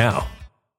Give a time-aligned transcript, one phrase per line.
[0.00, 0.39] now.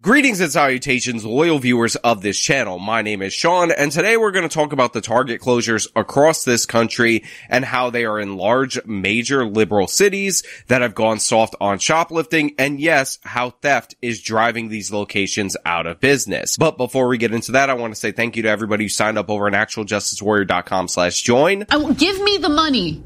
[0.00, 2.78] Greetings and salutations, loyal viewers of this channel.
[2.78, 6.44] My name is Sean, and today we're going to talk about the Target closures across
[6.44, 11.56] this country and how they are in large, major liberal cities that have gone soft
[11.60, 16.56] on shoplifting, and yes, how theft is driving these locations out of business.
[16.56, 18.88] But before we get into that, I want to say thank you to everybody who
[18.90, 21.66] signed up over at actualjusticewarrior.com slash join.
[21.70, 23.02] I, give me the money.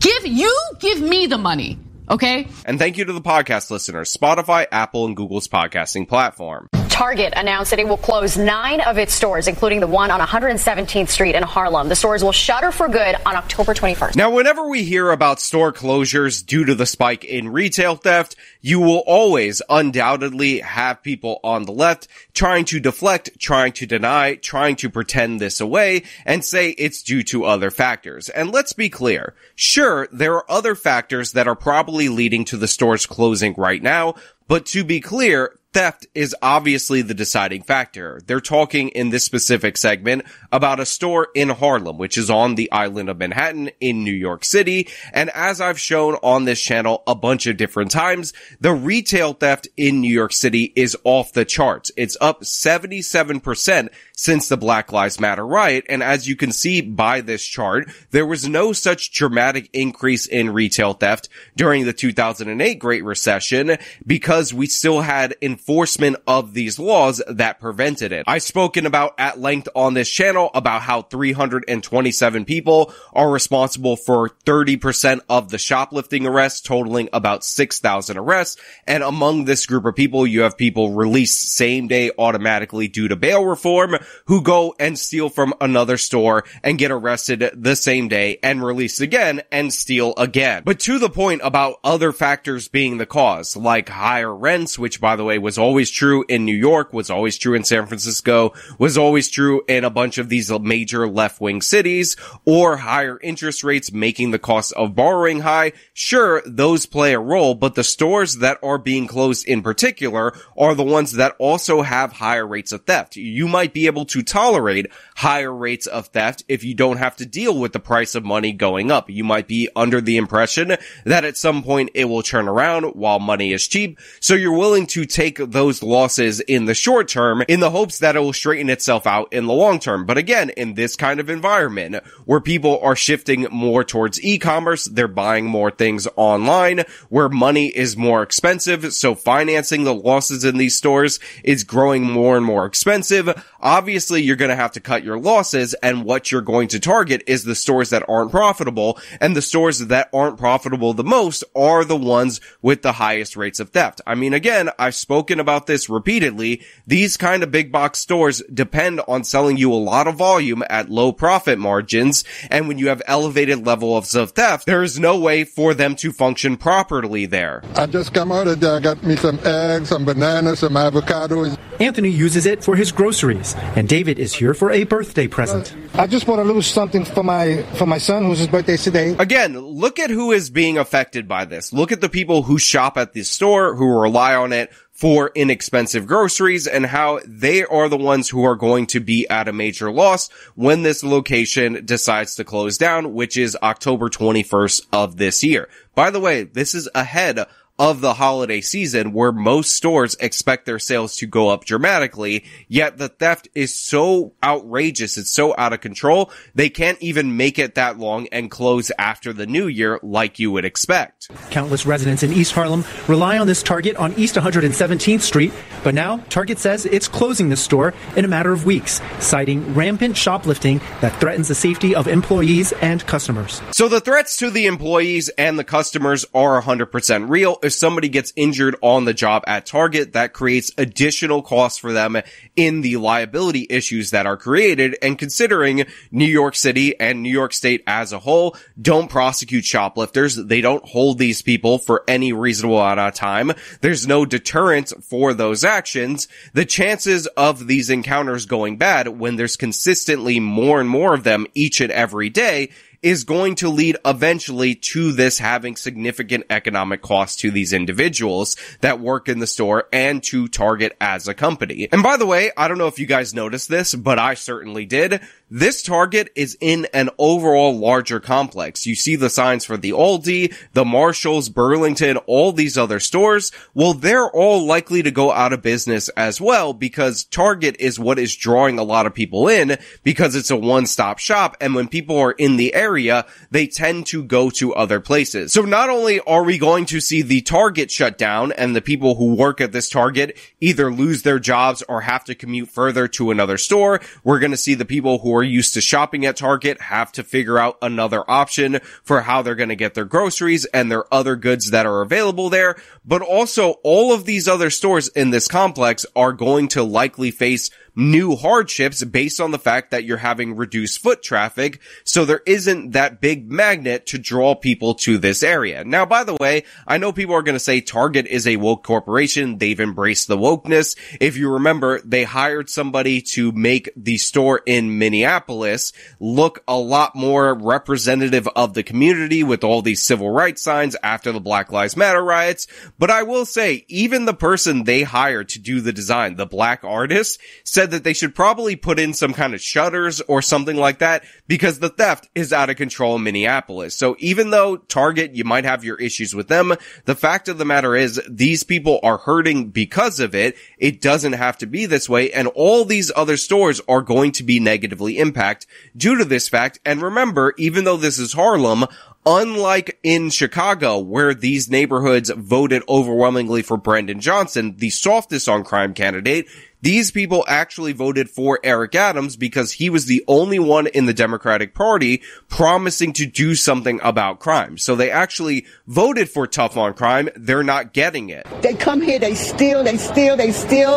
[0.00, 1.78] Give, you give me the money.
[2.10, 2.48] Okay.
[2.64, 6.68] And thank you to the podcast listeners, Spotify, Apple, and Google's podcasting platform.
[6.92, 11.08] Target announced that it will close nine of its stores, including the one on 117th
[11.08, 11.88] Street in Harlem.
[11.88, 14.14] The stores will shutter for good on October 21st.
[14.14, 18.78] Now, whenever we hear about store closures due to the spike in retail theft, you
[18.78, 24.76] will always undoubtedly have people on the left trying to deflect, trying to deny, trying
[24.76, 28.28] to pretend this away and say it's due to other factors.
[28.28, 29.34] And let's be clear.
[29.54, 34.14] Sure, there are other factors that are probably leading to the stores closing right now,
[34.46, 38.20] but to be clear, theft is obviously the deciding factor.
[38.26, 42.70] They're talking in this specific segment about a store in Harlem, which is on the
[42.70, 44.88] island of Manhattan in New York City.
[45.12, 49.68] And as I've shown on this channel a bunch of different times, the retail theft
[49.76, 51.90] in New York City is off the charts.
[51.96, 55.84] It's up 77% since the Black Lives Matter riot.
[55.88, 60.50] And as you can see by this chart, there was no such dramatic increase in
[60.50, 67.22] retail theft during the 2008 Great Recession because we still had enforcement of these laws
[67.28, 68.24] that prevented it.
[68.26, 74.30] I've spoken about at length on this channel about how 327 people are responsible for
[74.44, 78.60] 30% of the shoplifting arrests, totaling about 6,000 arrests.
[78.88, 83.14] And among this group of people, you have people released same day automatically due to
[83.14, 88.38] bail reform who go and steal from another store and get arrested the same day
[88.42, 90.62] and released again and steal again.
[90.64, 95.14] But to the point about other factors being the cause, like higher rents, which by
[95.14, 98.98] the way was always true in New York, was always true in San Francisco, was
[98.98, 104.30] always true in a bunch of these major left-wing cities, or higher interest rates making
[104.30, 105.72] the cost of borrowing high.
[105.92, 110.74] Sure, those play a role, but the stores that are being closed in particular are
[110.74, 113.16] the ones that also have higher rates of theft.
[113.16, 117.26] You might be able to tolerate higher rates of theft if you don't have to
[117.26, 119.10] deal with the price of money going up.
[119.10, 123.18] You might be under the impression that at some point it will turn around while
[123.18, 123.98] money is cheap.
[124.20, 128.16] So you're willing to take those losses in the short term in the hopes that
[128.16, 130.06] it will straighten itself out in the long term.
[130.06, 135.08] But again, in this kind of environment where people are shifting more towards e-commerce, they're
[135.08, 138.92] buying more things online where money is more expensive.
[138.94, 143.30] So financing the losses in these stores is growing more and more expensive.
[143.60, 147.22] Obviously, you're going to have to cut your losses and what you're going to target
[147.26, 151.84] is the stores that aren't profitable and the stores that aren't profitable the most are
[151.84, 154.00] the ones with the highest rates of theft.
[154.06, 156.62] I mean, again, I've spoken about this repeatedly.
[156.86, 160.88] These kind of big box stores depend on selling you a lot of volume at
[160.88, 162.24] low profit margins.
[162.50, 166.12] And when you have elevated levels of theft, there is no way for them to
[166.12, 167.62] function properly there.
[167.76, 168.76] I just come out of there.
[168.76, 171.58] I got me some eggs, some bananas, some avocados.
[171.80, 175.74] Anthony uses it for his groceries and David is here for a birthday present.
[175.94, 179.16] I just want to lose something for my for my son whose his birthday today.
[179.18, 181.72] Again, look at who is being affected by this.
[181.72, 186.06] Look at the people who shop at the store, who rely on it for inexpensive
[186.06, 189.90] groceries and how they are the ones who are going to be at a major
[189.90, 195.68] loss when this location decides to close down, which is October 21st of this year.
[195.96, 197.44] By the way, this is ahead
[197.78, 202.98] of the holiday season where most stores expect their sales to go up dramatically, yet
[202.98, 207.74] the theft is so outrageous, it's so out of control, they can't even make it
[207.74, 211.28] that long and close after the new year like you would expect.
[211.50, 215.52] Countless residents in East Harlem rely on this Target on East 117th Street,
[215.82, 220.16] but now Target says it's closing the store in a matter of weeks, citing rampant
[220.16, 223.60] shoplifting that threatens the safety of employees and customers.
[223.72, 228.34] So the threats to the employees and the customers are 100% real, if somebody gets
[228.36, 232.18] injured on the job at Target, that creates additional costs for them
[232.54, 234.96] in the liability issues that are created.
[235.00, 240.36] And considering New York City and New York State as a whole don't prosecute shoplifters,
[240.36, 243.52] they don't hold these people for any reasonable amount of time.
[243.80, 246.28] There's no deterrence for those actions.
[246.52, 251.46] The chances of these encounters going bad when there's consistently more and more of them
[251.54, 252.70] each and every day
[253.02, 259.00] is going to lead eventually to this having significant economic cost to these individuals that
[259.00, 261.88] work in the store and to Target as a company.
[261.90, 264.86] And by the way, I don't know if you guys noticed this, but I certainly
[264.86, 265.20] did.
[265.54, 268.86] This Target is in an overall larger complex.
[268.86, 273.52] You see the signs for the Aldi, the Marshalls, Burlington, all these other stores.
[273.74, 278.18] Well, they're all likely to go out of business as well because Target is what
[278.18, 281.58] is drawing a lot of people in because it's a one-stop shop.
[281.60, 285.52] And when people are in the area, they tend to go to other places.
[285.52, 289.16] So not only are we going to see the Target shut down and the people
[289.16, 293.30] who work at this Target either lose their jobs or have to commute further to
[293.30, 296.80] another store, we're going to see the people who are used to shopping at Target
[296.80, 300.90] have to figure out another option for how they're going to get their groceries and
[300.90, 302.76] their other goods that are available there.
[303.04, 307.70] But also all of these other stores in this complex are going to likely face
[307.94, 311.80] new hardships based on the fact that you're having reduced foot traffic.
[312.04, 315.84] So there isn't that big magnet to draw people to this area.
[315.84, 318.82] Now, by the way, I know people are going to say Target is a woke
[318.82, 319.58] corporation.
[319.58, 320.96] They've embraced the wokeness.
[321.20, 327.14] If you remember, they hired somebody to make the store in Minneapolis look a lot
[327.14, 331.96] more representative of the community with all these civil rights signs after the Black Lives
[331.96, 332.66] Matter riots.
[332.98, 336.84] But I will say, even the person they hired to do the design, the black
[336.84, 340.98] artist, said that they should probably put in some kind of shutters or something like
[340.98, 343.94] that because the theft is out of control in Minneapolis.
[343.94, 346.74] So even though Target, you might have your issues with them,
[347.04, 350.56] the fact of the matter is these people are hurting because of it.
[350.78, 352.32] It doesn't have to be this way.
[352.32, 356.78] And all these other stores are going to be negatively impacted due to this fact.
[356.84, 358.86] And remember, even though this is Harlem,
[359.24, 365.94] Unlike in Chicago, where these neighborhoods voted overwhelmingly for Brandon Johnson, the softest on crime
[365.94, 366.48] candidate,
[366.82, 371.14] these people actually voted for Eric Adams because he was the only one in the
[371.14, 374.76] Democratic Party promising to do something about crime.
[374.76, 377.28] So they actually voted for tough on crime.
[377.36, 378.48] They're not getting it.
[378.62, 380.96] They come here, they steal, they steal, they steal.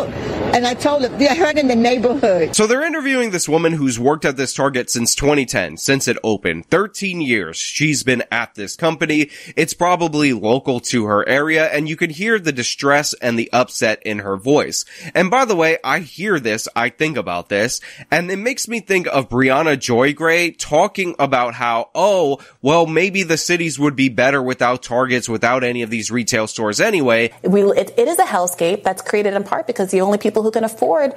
[0.56, 2.56] And I told them, they're hurting the neighborhood.
[2.56, 6.66] So they're interviewing this woman who's worked at this Target since 2010, since it opened.
[6.66, 9.30] 13 years she's been at this company.
[9.56, 14.02] It's probably local to her area and you can hear the distress and the upset
[14.04, 14.84] in her voice.
[15.14, 17.80] And by the way, I hear this, I think about this,
[18.10, 23.22] and it makes me think of Briahna Joy Gray talking about how, oh, well, maybe
[23.22, 27.32] the cities would be better without Targets, without any of these retail stores anyway.
[27.42, 30.50] We, it, it is a hellscape that's created in part because the only people who
[30.50, 31.14] can afford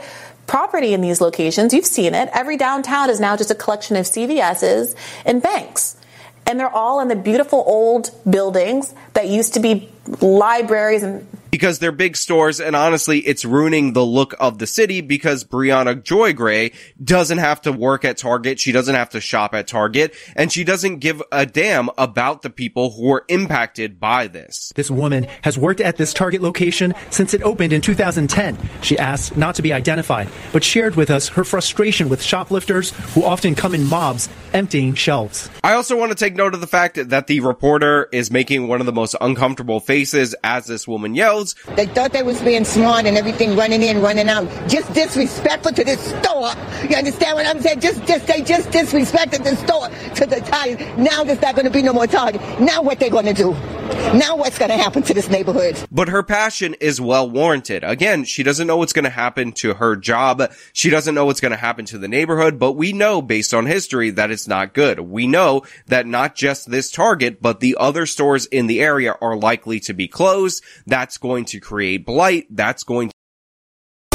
[0.47, 4.05] property in these locations, you've seen it, every downtown is now just a collection of
[4.05, 5.95] CVS's and banks.
[6.45, 9.89] And they're all in the beautiful old buildings that used to be
[10.21, 11.27] libraries and
[11.59, 16.01] because they're big stores and honestly it's ruining the look of the city because Briahna
[16.01, 16.71] Joy Gray
[17.03, 18.61] doesn't have to work at Target.
[18.61, 22.49] She doesn't have to shop at Target and she doesn't give a damn about the
[22.49, 24.71] people who are impacted by this.
[24.73, 28.57] This woman has worked at this Target location since it opened in 2010.
[28.81, 33.25] She asked not to be identified, but shared with us her frustration with shoplifters who
[33.25, 35.49] often come in mobs emptying shelves.
[35.61, 38.79] I also want to take note of the fact that the reporter is making one
[38.79, 43.05] of the most uncomfortable faces as this woman yells they thought they was being smart
[43.05, 44.47] and everything, running in, running out.
[44.67, 46.51] Just disrespectful to this store.
[46.89, 47.79] You understand what I'm saying?
[47.79, 50.97] Just, just they just disrespected the store to the Target.
[50.97, 52.41] Now there's not going to be no more Target.
[52.59, 53.55] Now what they're going to do?
[54.13, 55.83] Now what's going to happen to this neighborhood?
[55.91, 57.83] But her passion is well warranted.
[57.83, 60.51] Again, she doesn't know what's going to happen to her job.
[60.73, 63.65] She doesn't know what's going to happen to the neighborhood, but we know based on
[63.65, 64.99] history that it's not good.
[64.99, 69.35] We know that not just this Target, but the other stores in the area are
[69.35, 70.63] likely to be closed.
[70.85, 72.47] That's going to create blight.
[72.49, 73.11] That's going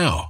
[0.00, 0.29] now.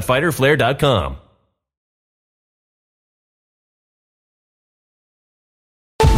[0.00, 1.27] www.fighterflare.com.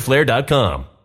[0.00, 0.95] fighterflare.com.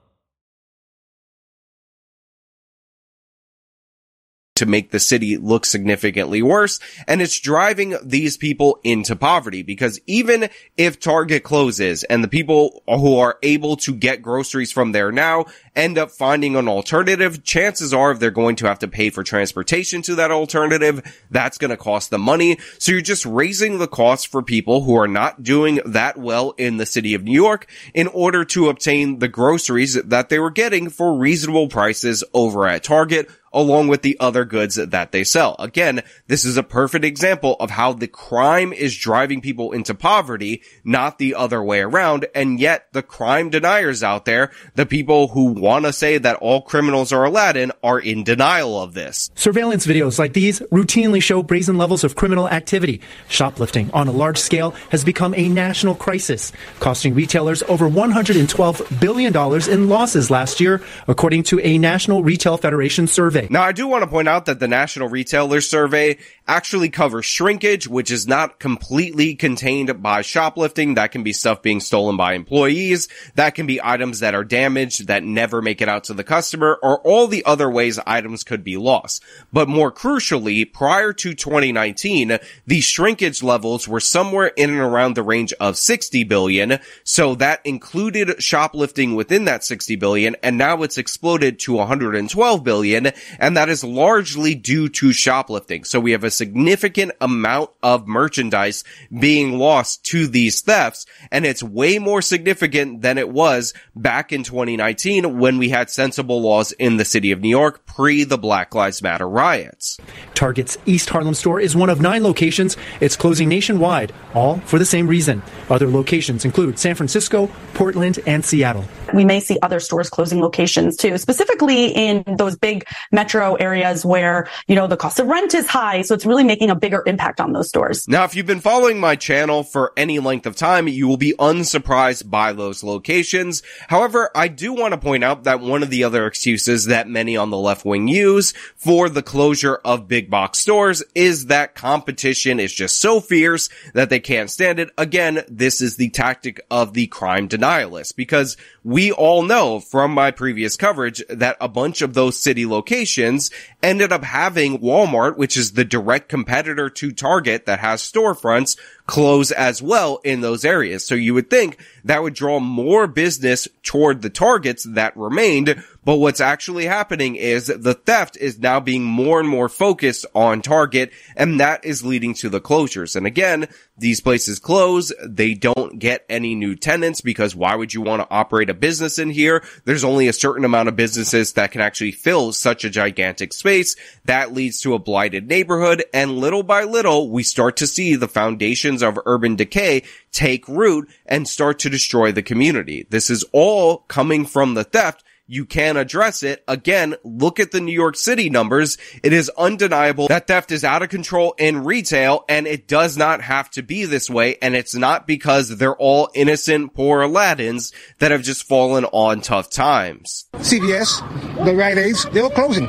[4.61, 6.79] to make the city look significantly worse.
[7.07, 12.83] And it's driving these people into poverty because even if Target closes and the people
[12.87, 17.91] who are able to get groceries from there now end up finding an alternative, chances
[17.91, 21.01] are they're going to have to pay for transportation to that alternative.
[21.31, 22.59] That's going to cost them money.
[22.77, 26.77] So you're just raising the cost for people who are not doing that well in
[26.77, 30.89] the city of New York in order to obtain the groceries that they were getting
[30.89, 35.55] for reasonable prices over at Target along with the other goods that they sell.
[35.59, 40.61] Again, this is a perfect example of how the crime is driving people into poverty,
[40.83, 42.25] not the other way around.
[42.33, 46.61] And yet the crime deniers out there, the people who want to say that all
[46.61, 49.29] criminals are Aladdin are in denial of this.
[49.35, 53.01] Surveillance videos like these routinely show brazen levels of criminal activity.
[53.27, 59.35] Shoplifting on a large scale has become a national crisis, costing retailers over $112 billion
[59.69, 63.40] in losses last year, according to a National Retail Federation survey.
[63.49, 67.87] Now, I do want to point out that the National Retailer Survey actually covers shrinkage,
[67.87, 70.95] which is not completely contained by shoplifting.
[70.95, 73.07] That can be stuff being stolen by employees.
[73.35, 76.77] That can be items that are damaged that never make it out to the customer
[76.83, 79.23] or all the other ways items could be lost.
[79.53, 85.23] But more crucially, prior to 2019, the shrinkage levels were somewhere in and around the
[85.23, 86.79] range of 60 billion.
[87.03, 90.35] So that included shoplifting within that 60 billion.
[90.43, 95.83] And now it's exploded to 112 billion and that is largely due to shoplifting.
[95.83, 98.83] So we have a significant amount of merchandise
[99.19, 104.43] being lost to these thefts, and it's way more significant than it was back in
[104.43, 108.73] 2019 when we had sensible laws in the city of New York pre the Black
[108.73, 109.97] Lives Matter riots.
[110.33, 112.77] Target's East Harlem store is one of nine locations.
[112.99, 115.41] It's closing nationwide, all for the same reason.
[115.69, 118.85] Other locations include San Francisco, Portland, and Seattle.
[119.13, 122.85] We may see other stores closing locations too, specifically in those big
[123.21, 126.01] metro areas where, you know, the cost of rent is high.
[126.01, 128.07] So it's really making a bigger impact on those stores.
[128.07, 131.35] Now, if you've been following my channel for any length of time, you will be
[131.37, 133.61] unsurprised by those locations.
[133.89, 137.37] However, I do want to point out that one of the other excuses that many
[137.37, 142.59] on the left wing use for the closure of big box stores is that competition
[142.59, 144.89] is just so fierce that they can't stand it.
[144.97, 150.31] Again, this is the tactic of the crime denialists because we all know from my
[150.31, 155.73] previous coverage that a bunch of those city locations ended up having Walmart, which is
[155.73, 161.05] the direct competitor to Target that has storefronts, close as well in those areas.
[161.05, 165.83] So you would think that would draw more business toward the targets that remained.
[166.03, 170.61] But what's actually happening is the theft is now being more and more focused on
[170.61, 173.15] Target and that is leading to the closures.
[173.15, 175.13] And again, these places close.
[175.23, 179.19] They don't get any new tenants because why would you want to operate a business
[179.19, 179.63] in here?
[179.85, 183.95] There's only a certain amount of businesses that can actually fill such a gigantic space.
[184.25, 186.03] That leads to a blighted neighborhood.
[186.13, 191.09] And little by little, we start to see the foundations of urban decay take root
[191.27, 193.05] and start to destroy the community.
[193.09, 196.63] This is all coming from the theft you can address it.
[196.65, 198.97] Again, look at the New York City numbers.
[199.21, 203.41] It is undeniable that theft is out of control in retail and it does not
[203.41, 204.55] have to be this way.
[204.61, 209.69] And it's not because they're all innocent poor Aladdins that have just fallen on tough
[209.69, 210.45] times.
[210.53, 212.87] CVS, the Rite Aids, they were closing.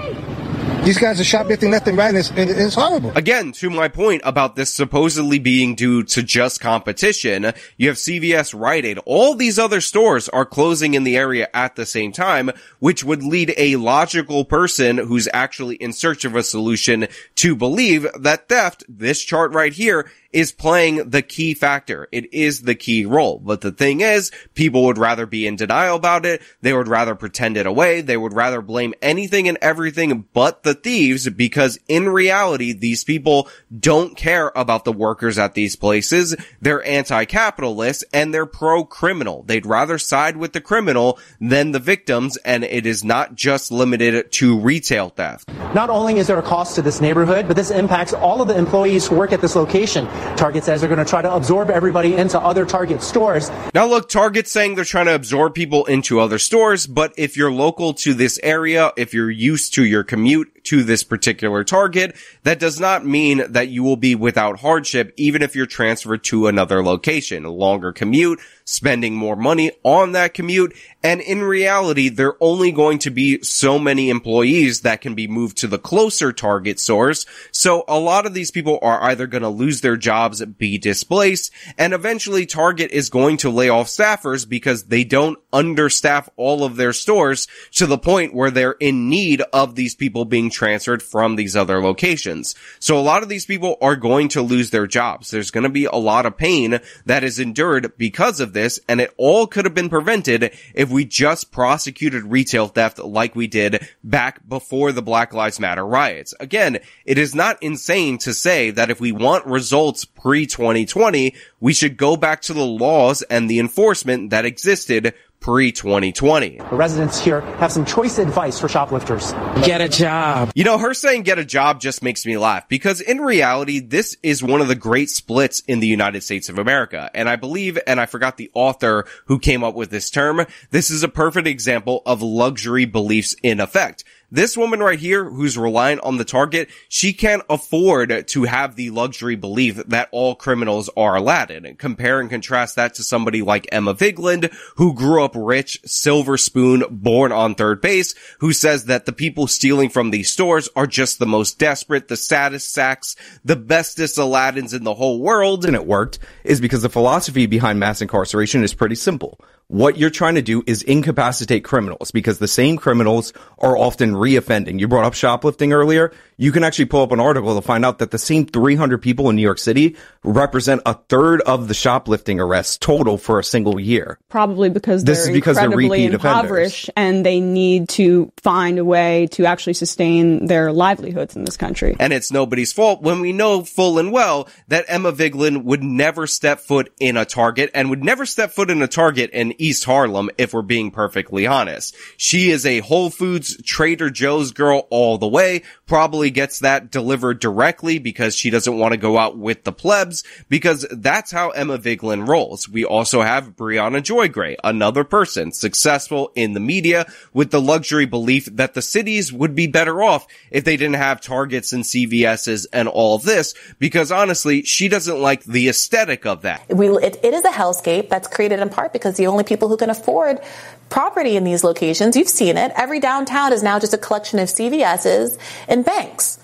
[0.84, 3.12] These guys are shoplifting left and right, and it's, and it's horrible.
[3.14, 8.52] Again, to my point about this supposedly being due to just competition, you have CVS,
[8.58, 12.50] Rite Aid, all these other stores are closing in the area at the same time,
[12.80, 18.04] which would lead a logical person who's actually in search of a solution to believe
[18.18, 22.08] that theft, this chart right here, is playing the key factor.
[22.10, 23.38] It is the key role.
[23.38, 26.42] But the thing is, people would rather be in denial about it.
[26.60, 28.00] They would rather pretend it away.
[28.00, 33.48] They would rather blame anything and everything but the thieves because in reality, these people
[33.78, 36.34] don't care about the workers at these places.
[36.60, 39.42] They're anti-capitalist and they're pro-criminal.
[39.42, 42.36] They'd rather side with the criminal than the victims.
[42.38, 45.50] And it is not just limited to retail theft.
[45.74, 48.56] Not only is there a cost to this neighborhood, but this impacts all of the
[48.56, 50.06] employees who work at this location.
[50.36, 53.50] Target says they're going to try to absorb everybody into other Target stores.
[53.74, 57.52] Now look, Target's saying they're trying to absorb people into other stores, but if you're
[57.52, 62.58] local to this area, if you're used to your commute to this particular Target, that
[62.58, 66.82] does not mean that you will be without hardship, even if you're transferred to another
[66.82, 67.44] location.
[67.44, 70.74] A longer commute, spending more money on that commute.
[71.02, 75.26] And in reality, there are only going to be so many employees that can be
[75.26, 77.26] moved to the closer target source.
[77.50, 81.52] So a lot of these people are either going to lose their jobs, be displaced,
[81.78, 86.76] and eventually Target is going to lay off staffers because they don't understaff all of
[86.76, 91.36] their stores to the point where they're in need of these people being transferred from
[91.36, 92.54] these other locations.
[92.78, 95.30] So a lot of these people are going to lose their jobs.
[95.30, 99.00] There's going to be a lot of pain that is endured because of this, and
[99.00, 103.88] it all could have been prevented if we just prosecuted retail theft like we did
[104.04, 106.34] back before the Black Lives Matter riots.
[106.40, 111.96] Again, it is not insane to say that if we want results pre-2020, we should
[111.96, 116.70] go back to the laws and the enforcement that existed pre-2020.
[116.70, 119.32] The residents here have some choice advice for shoplifters.
[119.64, 120.52] Get a job.
[120.54, 124.16] You know, her saying get a job just makes me laugh because in reality, this
[124.22, 127.10] is one of the great splits in the United States of America.
[127.12, 130.90] And I believe, and I forgot the author who came up with this term, this
[130.90, 134.04] is a perfect example of luxury beliefs in effect.
[134.34, 138.88] This woman right here who's reliant on the target, she can't afford to have the
[138.88, 141.76] luxury belief that all criminals are Aladdin.
[141.76, 146.82] Compare and contrast that to somebody like Emma Vigeland, who grew up rich, silver spoon,
[146.88, 151.18] born on third base, who says that the people stealing from these stores are just
[151.18, 155.66] the most desperate, the saddest sacks, the bestest Aladdins in the whole world.
[155.66, 159.38] And it worked is because the philosophy behind mass incarceration is pretty simple.
[159.72, 164.78] What you're trying to do is incapacitate criminals because the same criminals are often reoffending.
[164.78, 166.12] You brought up shoplifting earlier.
[166.36, 169.30] You can actually pull up an article to find out that the same 300 people
[169.30, 173.80] in New York City represent a third of the shoplifting arrests total for a single
[173.80, 174.18] year.
[174.28, 176.42] Probably because This they're is because they're incredibly repeat offenders.
[176.42, 181.56] impoverished and they need to find a way to actually sustain their livelihoods in this
[181.56, 181.96] country.
[181.98, 186.26] And it's nobody's fault when we know full and well that Emma Vigeland would never
[186.26, 189.84] step foot in a Target and would never step foot in a Target and East
[189.84, 191.94] Harlem, if we're being perfectly honest.
[192.16, 197.38] She is a Whole Foods Trader Joe's girl all the way, probably gets that delivered
[197.38, 201.78] directly because she doesn't want to go out with the plebs, because that's how Emma
[201.78, 202.68] Vigeland rolls.
[202.68, 208.06] We also have Briahna Joy Gray, another person successful in the media with the luxury
[208.06, 212.66] belief that the cities would be better off if they didn't have Targets and CVS's
[212.66, 216.68] and all this, because honestly, she doesn't like the aesthetic of that.
[216.68, 219.76] We, it, it is a hellscape that's created in part because the only people who
[219.76, 220.40] can afford
[220.88, 224.48] property in these locations, you've seen it, every downtown is now just a collection of
[224.48, 226.38] CVS's and banks.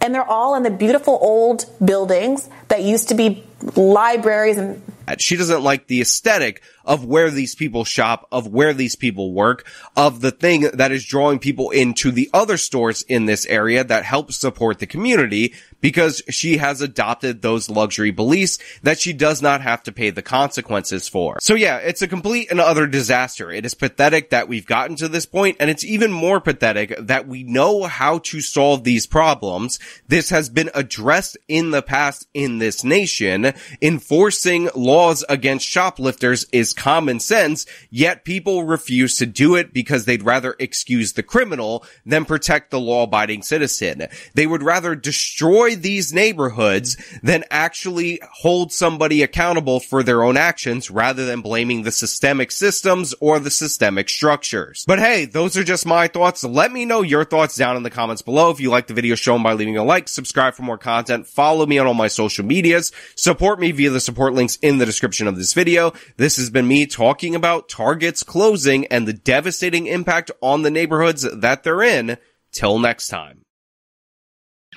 [0.00, 3.44] And they're all in the beautiful old buildings that used to be
[3.76, 4.82] libraries and
[5.18, 9.66] she doesn't like the aesthetic of where these people shop, of where these people work,
[9.96, 14.04] of the thing that is drawing people into the other stores in this area that
[14.04, 19.60] help support the community because she has adopted those luxury beliefs that she does not
[19.60, 21.38] have to pay the consequences for.
[21.40, 23.50] So yeah, it's a complete and utter disaster.
[23.50, 27.28] It is pathetic that we've gotten to this point and it's even more pathetic that
[27.28, 29.78] we know how to solve these problems.
[30.08, 33.52] This has been addressed in the past in this nation.
[33.82, 40.22] Enforcing laws against shoplifters is common sense, yet people refuse to do it because they'd
[40.22, 44.06] rather excuse the criminal than protect the law abiding citizen.
[44.34, 50.90] They would rather destroy these neighborhoods than actually hold somebody accountable for their own actions
[50.90, 54.84] rather than blaming the systemic systems or the systemic structures.
[54.86, 56.44] But hey, those are just my thoughts.
[56.44, 58.50] Let me know your thoughts down in the comments below.
[58.50, 61.26] If you like the video, show them by leaving a like, subscribe for more content,
[61.26, 64.86] follow me on all my social medias, support me via the support links in the
[64.86, 65.92] description of this video.
[66.16, 71.22] This has been me talking about Target's closing and the devastating impact on the neighborhoods
[71.22, 72.18] that they're in.
[72.52, 73.43] Till next time.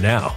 [0.00, 0.36] now.